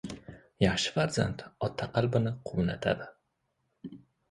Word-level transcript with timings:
•Yaxshi 0.63 0.93
farzand 0.95 1.43
ota 1.67 1.89
qalbini 1.99 2.33
quvnatadi. 2.51 3.11